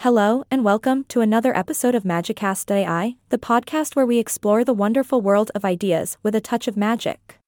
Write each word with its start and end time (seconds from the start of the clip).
Hello, 0.00 0.44
and 0.50 0.64
welcome 0.64 1.04
to 1.08 1.20
another 1.20 1.54
episode 1.54 1.94
of 1.94 2.04
Magicast 2.04 2.70
AI, 2.70 3.16
the 3.28 3.36
podcast 3.36 3.94
where 3.94 4.06
we 4.06 4.18
explore 4.18 4.64
the 4.64 4.72
wonderful 4.72 5.20
world 5.20 5.50
of 5.54 5.62
ideas 5.62 6.16
with 6.22 6.34
a 6.34 6.40
touch 6.40 6.66
of 6.66 6.74
magic. 6.74 7.38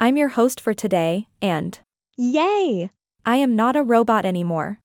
I'm 0.00 0.16
your 0.16 0.28
host 0.28 0.60
for 0.62 0.72
today, 0.72 1.28
and 1.42 1.78
Yay! 2.16 2.88
I 3.26 3.36
am 3.36 3.54
not 3.54 3.76
a 3.76 3.82
robot 3.82 4.24
anymore. 4.24 4.80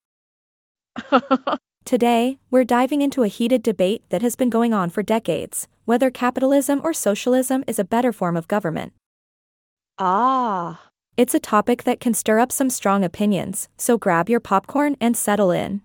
Today, 1.86 2.40
we're 2.52 2.66
diving 2.66 3.02
into 3.02 3.24
a 3.24 3.30
heated 3.30 3.64
debate 3.64 4.04
that 4.10 4.22
has 4.22 4.36
been 4.36 4.50
going 4.50 4.74
on 4.74 4.90
for 4.90 5.04
decades 5.04 5.70
whether 5.86 6.12
capitalism 6.12 6.82
or 6.84 6.94
socialism 6.94 7.64
is 7.66 7.80
a 7.80 7.86
better 7.86 8.12
form 8.12 8.36
of 8.36 8.50
government. 8.50 8.92
ah, 9.98 10.82
It's 11.16 11.34
a 11.34 11.40
topic 11.40 11.84
that 11.84 12.02
can 12.02 12.14
stir 12.14 12.40
up 12.40 12.52
some 12.52 12.70
strong 12.70 13.06
opinions, 13.06 13.70
so 13.78 13.98
grab 13.98 14.30
your 14.30 14.42
popcorn 14.42 14.98
and 15.00 15.16
settle 15.16 15.52
in. 15.52 15.82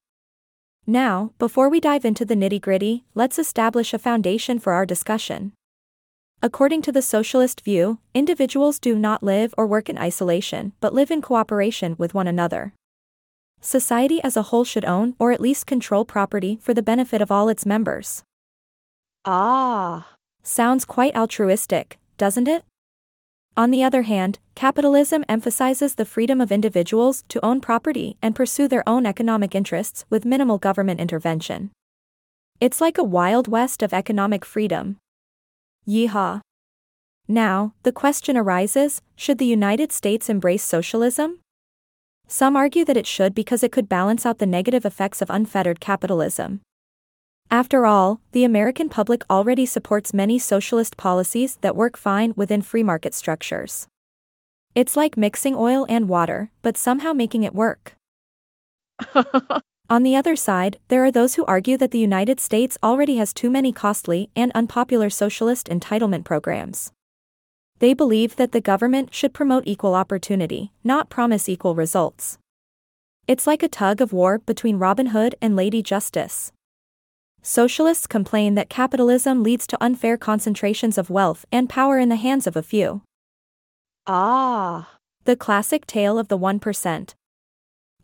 Now, 0.91 1.32
before 1.39 1.68
we 1.68 1.80
dive 1.80 2.07
into 2.07 2.25
the 2.25 2.34
nitty 2.34 2.62
gritty, 2.62 3.05
let's 3.15 3.38
establish 3.38 3.92
a 3.92 3.98
foundation 3.98 4.59
for 4.59 4.73
our 4.73 4.87
discussion. 4.87 5.52
According 6.42 6.80
to 6.80 6.92
the 6.92 7.02
socialist 7.02 7.61
view, 7.61 7.98
individuals 8.14 8.78
do 8.78 8.95
not 8.95 9.23
live 9.23 9.52
or 9.59 9.66
work 9.66 9.91
in 9.91 9.98
isolation, 9.98 10.73
but 10.80 10.95
live 10.95 11.11
in 11.11 11.20
cooperation 11.20 11.95
with 11.98 12.14
one 12.14 12.27
another. 12.27 12.73
Society 13.61 14.23
as 14.23 14.34
a 14.34 14.45
whole 14.45 14.64
should 14.64 14.87
own 14.87 15.14
or 15.19 15.30
at 15.30 15.42
least 15.42 15.66
control 15.66 16.06
property 16.06 16.59
for 16.62 16.73
the 16.73 16.80
benefit 16.83 17.20
of 17.20 17.30
all 17.30 17.50
its 17.50 17.66
members. 17.66 18.23
ah, 19.27 20.09
Sounds 20.42 20.86
quite 20.86 21.14
altruistic, 21.14 21.98
doesn't 22.16 22.48
it? 22.48 22.64
On 23.59 23.73
the 23.73 23.83
other 23.83 24.03
hand, 24.03 24.39
capitalism 24.55 25.25
emphasizes 25.29 25.97
the 25.97 26.05
freedom 26.05 26.41
of 26.41 26.53
individuals 26.53 27.25
to 27.27 27.45
own 27.45 27.61
property 27.61 28.17
and 28.23 28.37
pursue 28.37 28.69
their 28.69 28.89
own 28.89 29.05
economic 29.05 29.53
interests 29.53 30.05
with 30.09 30.25
minimal 30.25 30.59
government 30.59 31.01
intervention. 31.01 31.73
It's 32.61 32.81
like 32.81 32.98
a 32.98 33.03
wild 33.03 33.48
west 33.48 33.83
of 33.83 33.93
economic 33.93 34.45
freedom. 34.45 34.98
Yeehaw. 35.89 36.41
Now, 37.27 37.75
the 37.83 37.91
question 37.91 38.37
arises 38.37 39.03
should 39.17 39.39
the 39.39 39.45
United 39.45 39.91
States 39.91 40.28
embrace 40.31 40.62
socialism? 40.62 41.41
Some 42.28 42.55
argue 42.55 42.84
that 42.84 42.97
it 42.97 43.09
should 43.09 43.34
because 43.34 43.65
it 43.65 43.72
could 43.72 43.89
balance 43.89 44.25
out 44.25 44.39
the 44.39 44.47
negative 44.47 44.87
effects 44.87 45.20
of 45.20 45.31
unfettered 45.31 45.81
capitalism. 45.81 46.61
After 47.50 47.86
all, 47.86 48.20
the 48.32 48.44
American 48.44 48.91
public 48.91 49.22
already 49.30 49.64
supports 49.64 50.12
many 50.12 50.38
socialist 50.38 50.98
policies 50.98 51.56
that 51.62 51.74
work 51.74 51.96
fine 51.96 52.34
within 52.36 52.60
free 52.60 52.82
market 52.82 53.14
structures. 53.14 53.88
It's 54.74 54.98
like 54.98 55.16
mixing 55.16 55.54
oil 55.54 55.86
and 55.88 56.10
water, 56.10 56.50
but 56.60 56.76
somehow 56.76 57.14
making 57.14 57.44
it 57.44 57.54
work. 57.54 57.96
On 59.91 60.02
the 60.02 60.14
other 60.14 60.36
side, 60.36 60.78
there 60.88 61.02
are 61.02 61.10
those 61.10 61.36
who 61.36 61.46
argue 61.46 61.78
that 61.78 61.91
the 61.91 61.98
United 61.98 62.38
States 62.38 62.76
already 62.82 63.16
has 63.16 63.32
too 63.32 63.48
many 63.48 63.72
costly 63.72 64.28
and 64.36 64.52
unpopular 64.54 65.08
socialist 65.08 65.69
entitlement 65.69 66.24
programs. 66.24 66.92
They 67.78 67.94
believe 67.94 68.36
that 68.36 68.52
the 68.52 68.60
government 68.60 69.14
should 69.14 69.32
promote 69.32 69.62
equal 69.66 69.94
opportunity, 69.94 70.72
not 70.84 71.08
promise 71.08 71.48
equal 71.48 71.74
results. 71.74 72.36
It's 73.26 73.46
like 73.46 73.62
a 73.62 73.69
tug 73.69 74.02
of 74.02 74.12
war 74.12 74.38
between 74.38 74.78
Robin 74.78 75.06
Hood 75.06 75.34
and 75.41 75.56
Lady 75.56 75.82
Justice. 75.82 76.52
Socialists 77.42 78.06
complain 78.06 78.55
that 78.55 78.69
capitalism 78.69 79.42
leads 79.42 79.67
to 79.69 79.78
unfair 79.83 80.17
concentrations 80.17 80.98
of 80.98 81.11
wealth 81.11 81.44
and 81.50 81.69
power 81.69 81.98
in 81.98 82.08
the 82.08 82.17
hands 82.17 82.47
of 82.47 82.56
a 82.56 82.62
few. 82.62 83.03
ah, 84.06 84.98
The 85.25 85.36
classic 85.36 85.86
tale 85.86 86.19
of 86.19 86.28
the 86.28 86.39
1%. 86.39 87.14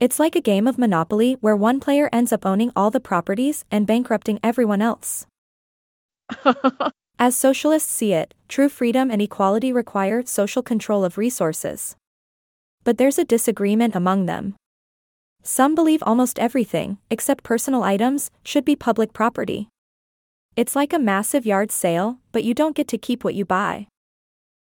It's 0.01 0.19
like 0.19 0.37
a 0.37 0.41
game 0.41 0.67
of 0.67 0.79
Monopoly 0.79 1.37
where 1.41 1.57
one 1.57 1.81
player 1.81 2.09
ends 2.13 2.33
up 2.33 2.45
owning 2.45 2.73
all 2.75 2.91
the 2.91 3.01
properties 3.01 3.65
and 3.71 3.87
bankrupting 3.87 4.39
everyone 4.43 4.83
else. 4.83 5.27
As 7.19 7.37
socialists 7.37 7.93
see 7.93 8.13
it, 8.13 8.35
true 8.49 8.69
freedom 8.69 9.11
and 9.11 9.23
equality 9.23 9.73
require 9.73 10.25
social 10.27 10.63
control 10.63 11.05
of 11.05 11.17
resources. 11.17 11.97
But 12.83 12.99
there's 12.99 13.19
a 13.19 13.25
disagreement 13.25 13.95
among 13.95 14.27
them. 14.27 14.57
Some 15.47 15.75
believe 15.75 16.03
almost 16.07 16.39
everything, 16.39 16.97
except 17.11 17.45
personal 17.45 17.83
items, 17.83 18.31
should 18.47 18.65
be 18.65 18.75
public 18.75 19.13
property. 19.13 19.69
It's 20.57 20.75
like 20.75 20.95
a 20.95 20.99
massive 20.99 21.45
yard 21.45 21.71
sale, 21.71 22.19
but 22.33 22.45
you 22.45 22.55
don't 22.55 22.75
get 22.75 22.89
to 22.89 22.99
keep 22.99 23.23
what 23.23 23.35
you 23.35 23.45
buy. 23.45 23.87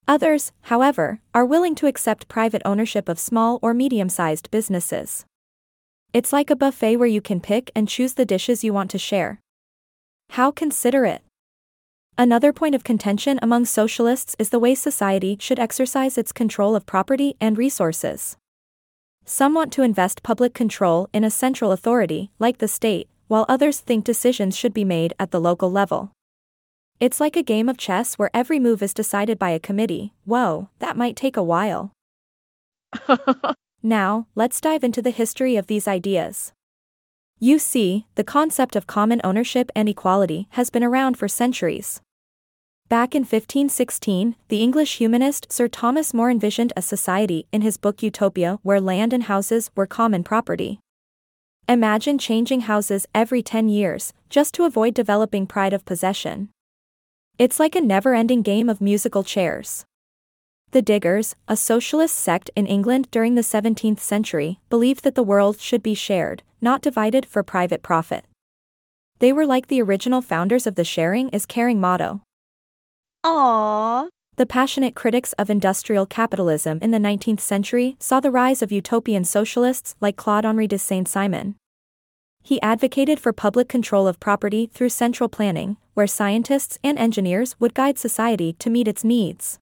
Others, 0.06 0.52
however, 0.62 1.20
are 1.34 1.46
willing 1.46 1.74
to 1.76 1.86
accept 1.86 2.28
private 2.28 2.60
ownership 2.66 3.08
of 3.08 3.18
small 3.18 3.58
or 3.62 3.72
medium 3.72 4.10
sized 4.10 4.50
businesses. 4.50 5.24
It's 6.12 6.32
like 6.32 6.50
a 6.50 6.56
buffet 6.56 6.96
where 6.96 7.08
you 7.08 7.22
can 7.22 7.40
pick 7.40 7.70
and 7.74 7.88
choose 7.88 8.12
the 8.12 8.26
dishes 8.26 8.62
you 8.62 8.74
want 8.74 8.90
to 8.90 8.98
share. 8.98 9.40
How 10.30 10.50
considerate! 10.50 11.22
Another 12.18 12.52
point 12.52 12.74
of 12.74 12.84
contention 12.84 13.38
among 13.40 13.64
socialists 13.64 14.36
is 14.38 14.50
the 14.50 14.58
way 14.58 14.74
society 14.74 15.38
should 15.40 15.58
exercise 15.58 16.18
its 16.18 16.32
control 16.32 16.76
of 16.76 16.84
property 16.84 17.34
and 17.40 17.56
resources. 17.56 18.36
Some 19.26 19.52
want 19.52 19.72
to 19.74 19.82
invest 19.82 20.22
public 20.22 20.54
control 20.54 21.10
in 21.12 21.24
a 21.24 21.30
central 21.30 21.72
authority, 21.72 22.30
like 22.38 22.58
the 22.58 22.68
state, 22.68 23.08
while 23.28 23.44
others 23.48 23.80
think 23.80 24.04
decisions 24.04 24.56
should 24.56 24.72
be 24.72 24.84
made 24.84 25.12
at 25.18 25.30
the 25.30 25.40
local 25.40 25.70
level. 25.70 26.12
It's 27.00 27.20
like 27.20 27.36
a 27.36 27.42
game 27.42 27.68
of 27.68 27.76
chess 27.76 28.14
where 28.14 28.30
every 28.32 28.58
move 28.58 28.82
is 28.82 28.94
decided 28.94 29.38
by 29.38 29.50
a 29.50 29.60
committee. 29.60 30.14
Whoa, 30.24 30.70
that 30.78 30.96
might 30.96 31.16
take 31.16 31.36
a 31.36 31.42
while. 31.42 31.92
Now, 33.86 34.26
let's 34.34 34.60
dive 34.60 34.82
into 34.82 35.00
the 35.00 35.12
history 35.12 35.54
of 35.54 35.68
these 35.68 35.86
ideas. 35.86 36.52
You 37.38 37.60
see, 37.60 38.06
the 38.16 38.24
concept 38.24 38.74
of 38.74 38.88
common 38.88 39.20
ownership 39.22 39.70
and 39.76 39.88
equality 39.88 40.48
has 40.58 40.70
been 40.70 40.82
around 40.82 41.16
for 41.16 41.28
centuries. 41.28 42.00
Back 42.88 43.16
in 43.16 43.22
1516, 43.22 44.36
the 44.46 44.62
English 44.62 44.98
humanist 44.98 45.50
Sir 45.50 45.66
Thomas 45.66 46.14
More 46.14 46.30
envisioned 46.30 46.72
a 46.76 46.82
society 46.82 47.48
in 47.50 47.62
his 47.62 47.76
book 47.76 48.00
Utopia 48.00 48.60
where 48.62 48.80
land 48.80 49.12
and 49.12 49.24
houses 49.24 49.72
were 49.74 49.88
common 49.88 50.22
property. 50.22 50.78
Imagine 51.68 52.16
changing 52.16 52.60
houses 52.60 53.04
every 53.12 53.42
10 53.42 53.68
years, 53.68 54.12
just 54.30 54.54
to 54.54 54.64
avoid 54.66 54.94
developing 54.94 55.48
pride 55.48 55.72
of 55.72 55.84
possession. 55.84 56.50
It's 57.40 57.58
like 57.58 57.74
a 57.74 57.80
never 57.80 58.14
ending 58.14 58.42
game 58.42 58.68
of 58.68 58.80
musical 58.80 59.24
chairs. 59.24 59.84
The 60.70 60.80
Diggers, 60.80 61.34
a 61.48 61.56
socialist 61.56 62.14
sect 62.14 62.52
in 62.54 62.68
England 62.68 63.08
during 63.10 63.34
the 63.34 63.42
17th 63.42 63.98
century, 63.98 64.60
believed 64.70 65.02
that 65.02 65.16
the 65.16 65.24
world 65.24 65.58
should 65.58 65.82
be 65.82 65.94
shared, 65.94 66.44
not 66.60 66.82
divided 66.82 67.26
for 67.26 67.42
private 67.42 67.82
profit. 67.82 68.26
They 69.18 69.32
were 69.32 69.46
like 69.46 69.66
the 69.66 69.82
original 69.82 70.22
founders 70.22 70.68
of 70.68 70.76
the 70.76 70.84
sharing 70.84 71.30
is 71.30 71.46
caring 71.46 71.80
motto. 71.80 72.20
Aw, 73.26 74.08
The 74.36 74.46
passionate 74.46 74.94
critics 74.94 75.32
of 75.32 75.50
industrial 75.50 76.06
capitalism 76.06 76.78
in 76.80 76.92
the 76.92 76.98
19th 76.98 77.40
century 77.40 77.96
saw 77.98 78.20
the 78.20 78.30
rise 78.30 78.62
of 78.62 78.70
utopian 78.70 79.24
socialists 79.24 79.96
like 80.00 80.16
Claude 80.16 80.44
Henri 80.44 80.68
de 80.68 80.78
Saint 80.78 81.08
Simon. 81.08 81.56
He 82.42 82.62
advocated 82.62 83.18
for 83.18 83.32
public 83.32 83.68
control 83.68 84.06
of 84.06 84.20
property 84.20 84.70
through 84.72 84.90
central 84.90 85.28
planning, 85.28 85.78
where 85.94 86.06
scientists 86.06 86.78
and 86.84 86.96
engineers 86.98 87.56
would 87.58 87.74
guide 87.74 87.98
society 87.98 88.52
to 88.60 88.70
meet 88.70 88.86
its 88.86 89.02
needs. 89.02 89.58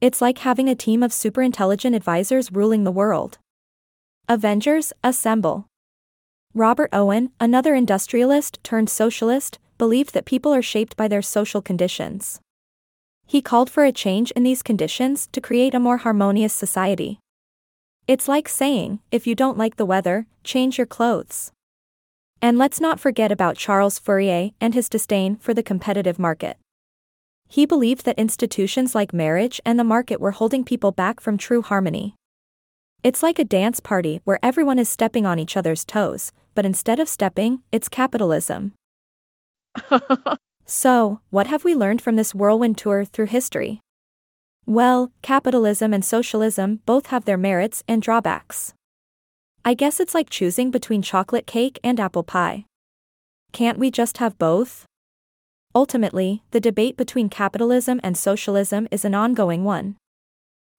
It's 0.00 0.22
like 0.22 0.38
having 0.38 0.68
a 0.68 0.74
team 0.74 1.02
of 1.02 1.10
superintelligent 1.10 1.94
advisors 1.94 2.50
ruling 2.50 2.84
the 2.84 2.92
world. 2.92 3.36
Avengers, 4.28 4.94
assemble. 5.04 5.66
Robert 6.54 6.88
Owen, 6.92 7.32
another 7.38 7.74
industrialist 7.74 8.58
turned 8.62 8.88
socialist, 8.88 9.58
believed 9.76 10.14
that 10.14 10.24
people 10.24 10.54
are 10.54 10.62
shaped 10.62 10.96
by 10.96 11.08
their 11.08 11.22
social 11.22 11.60
conditions. 11.60 12.40
He 13.30 13.40
called 13.40 13.70
for 13.70 13.84
a 13.84 13.92
change 13.92 14.32
in 14.32 14.42
these 14.42 14.60
conditions 14.60 15.28
to 15.30 15.40
create 15.40 15.72
a 15.72 15.78
more 15.78 15.98
harmonious 15.98 16.52
society. 16.52 17.20
It's 18.08 18.26
like 18.26 18.48
saying, 18.48 18.98
if 19.12 19.24
you 19.24 19.36
don't 19.36 19.56
like 19.56 19.76
the 19.76 19.86
weather, 19.86 20.26
change 20.42 20.78
your 20.78 20.86
clothes. 20.88 21.52
And 22.42 22.58
let's 22.58 22.80
not 22.80 22.98
forget 22.98 23.30
about 23.30 23.56
Charles 23.56 24.00
Fourier 24.00 24.50
and 24.60 24.74
his 24.74 24.88
disdain 24.88 25.36
for 25.36 25.54
the 25.54 25.62
competitive 25.62 26.18
market. 26.18 26.56
He 27.46 27.66
believed 27.66 28.04
that 28.04 28.18
institutions 28.18 28.96
like 28.96 29.14
marriage 29.14 29.60
and 29.64 29.78
the 29.78 29.84
market 29.84 30.20
were 30.20 30.32
holding 30.32 30.64
people 30.64 30.90
back 30.90 31.20
from 31.20 31.38
true 31.38 31.62
harmony. 31.62 32.16
It's 33.04 33.22
like 33.22 33.38
a 33.38 33.44
dance 33.44 33.78
party 33.78 34.20
where 34.24 34.40
everyone 34.42 34.80
is 34.80 34.88
stepping 34.88 35.24
on 35.24 35.38
each 35.38 35.56
other's 35.56 35.84
toes, 35.84 36.32
but 36.56 36.66
instead 36.66 36.98
of 36.98 37.08
stepping, 37.08 37.62
it's 37.70 37.88
capitalism. 37.88 38.72
So, 40.72 41.18
what 41.30 41.48
have 41.48 41.64
we 41.64 41.74
learned 41.74 42.00
from 42.00 42.14
this 42.14 42.32
whirlwind 42.32 42.78
tour 42.78 43.04
through 43.04 43.26
history? 43.26 43.80
Well, 44.66 45.10
capitalism 45.20 45.92
and 45.92 46.04
socialism 46.04 46.78
both 46.86 47.06
have 47.06 47.24
their 47.24 47.36
merits 47.36 47.82
and 47.88 48.00
drawbacks. 48.00 48.72
I 49.64 49.74
guess 49.74 49.98
it's 49.98 50.14
like 50.14 50.30
choosing 50.30 50.70
between 50.70 51.02
chocolate 51.02 51.48
cake 51.48 51.80
and 51.82 51.98
apple 51.98 52.22
pie. 52.22 52.66
Can't 53.50 53.80
we 53.80 53.90
just 53.90 54.18
have 54.18 54.38
both? 54.38 54.86
Ultimately, 55.74 56.44
the 56.52 56.60
debate 56.60 56.96
between 56.96 57.28
capitalism 57.28 57.98
and 58.04 58.16
socialism 58.16 58.86
is 58.92 59.04
an 59.04 59.12
ongoing 59.12 59.64
one. 59.64 59.96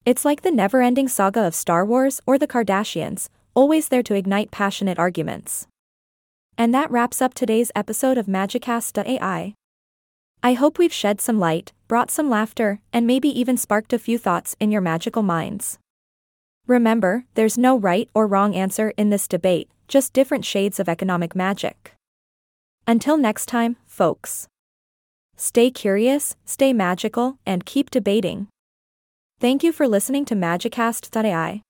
It's 0.06 0.24
like 0.24 0.42
the 0.42 0.52
never 0.52 0.82
ending 0.82 1.10
saga 1.10 1.46
of 1.46 1.54
Star 1.54 1.86
Wars 1.86 2.22
or 2.26 2.40
the 2.40 2.48
Kardashians, 2.48 3.28
always 3.54 3.90
there 3.90 4.04
to 4.04 4.16
ignite 4.16 4.52
passionate 4.52 4.98
arguments. 4.98 5.68
And 6.58 6.74
that 6.74 6.90
wraps 6.90 7.22
up 7.22 7.34
today's 7.34 7.74
episode 7.76 8.18
of 8.18 8.28
Magicast.ai. 8.28 9.54
I 10.44 10.54
hope 10.54 10.80
we've 10.80 10.92
shed 10.92 11.22
some 11.22 11.40
light, 11.40 11.72
brought 11.88 12.10
some 12.10 12.30
laughter, 12.30 12.80
and 12.92 13.06
maybe 13.06 13.28
even 13.30 13.58
sparked 13.58 13.94
a 13.94 14.00
few 14.00 14.18
thoughts 14.18 14.56
in 14.60 14.72
your 14.72 14.82
magical 14.82 15.22
minds. 15.22 15.78
Remember, 16.66 17.26
there's 17.36 17.60
no 17.60 17.78
right 17.78 18.10
or 18.16 18.26
wrong 18.26 18.56
answer 18.56 18.92
in 18.98 19.12
this 19.12 19.28
debate, 19.28 19.70
just 19.88 20.14
different 20.14 20.44
shades 20.44 20.80
of 20.80 20.90
economic 20.90 21.36
magic. 21.36 21.94
Until 22.88 23.18
next 23.18 23.46
time, 23.46 23.78
folks. 23.86 24.48
Stay 25.38 25.70
curious, 25.70 26.36
stay 26.46 26.74
magical, 26.74 27.38
and 27.46 27.66
keep 27.66 27.92
debating. 27.92 28.48
Thank 29.40 29.64
you 29.64 29.72
for 29.72 29.88
listening 29.88 30.26
to 30.26 30.36
Magicast.ai. 30.36 31.62